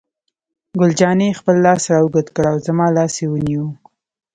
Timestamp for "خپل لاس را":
1.39-1.97